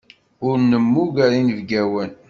Ur 0.47 0.55
nemmuger 0.61 1.31
inebgawen. 1.39 2.11